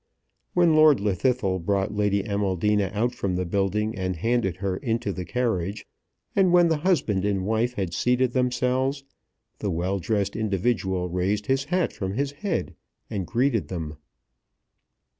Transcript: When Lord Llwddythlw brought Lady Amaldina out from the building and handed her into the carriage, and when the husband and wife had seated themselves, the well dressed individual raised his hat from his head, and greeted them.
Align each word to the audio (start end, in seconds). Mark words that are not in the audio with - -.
When 0.55 0.75
Lord 0.75 0.97
Llwddythlw 0.97 1.63
brought 1.63 1.93
Lady 1.93 2.23
Amaldina 2.23 2.89
out 2.91 3.13
from 3.13 3.35
the 3.35 3.45
building 3.45 3.95
and 3.95 4.15
handed 4.15 4.55
her 4.57 4.77
into 4.77 5.13
the 5.13 5.25
carriage, 5.25 5.85
and 6.35 6.51
when 6.51 6.69
the 6.69 6.77
husband 6.77 7.23
and 7.23 7.45
wife 7.45 7.75
had 7.75 7.93
seated 7.93 8.33
themselves, 8.33 9.03
the 9.59 9.69
well 9.69 9.99
dressed 9.99 10.35
individual 10.35 11.07
raised 11.07 11.45
his 11.45 11.65
hat 11.65 11.93
from 11.93 12.15
his 12.15 12.31
head, 12.31 12.73
and 13.11 13.27
greeted 13.27 13.67
them. 13.67 13.97